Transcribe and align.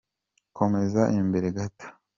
komeza 0.57 1.01
imbere 1.19 1.47
gato. 1.57 1.85